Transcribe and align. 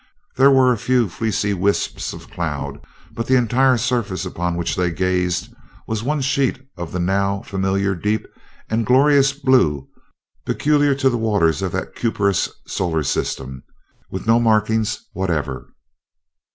There 0.35 0.49
were 0.49 0.73
a 0.73 0.79
few 0.79 1.07
fleecy 1.09 1.53
wisps 1.53 2.11
of 2.11 2.31
cloud, 2.31 2.79
but 3.11 3.27
the 3.27 3.35
entire 3.35 3.77
surface 3.77 4.25
upon 4.25 4.55
which 4.55 4.75
they 4.75 4.89
gazed 4.89 5.53
was 5.85 6.01
one 6.01 6.21
sheet 6.21 6.59
of 6.75 6.91
the 6.91 6.97
now 6.99 7.43
familiar 7.43 7.93
deep 7.93 8.25
and 8.67 8.83
glorious 8.83 9.31
blue 9.31 9.89
peculiar 10.43 10.95
to 10.95 11.09
the 11.11 11.19
waters 11.19 11.61
of 11.61 11.71
that 11.73 11.93
cuprous 11.93 12.49
solar 12.65 13.03
system, 13.03 13.61
with 14.09 14.25
no 14.25 14.39
markings 14.39 15.05
whatever. 15.13 15.69